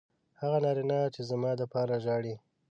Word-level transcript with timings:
هغه 0.41 0.57
نارینه 0.65 0.99
چې 1.13 1.21
زما 1.29 1.51
دپاره 1.61 1.95
ژاړي 2.05 2.35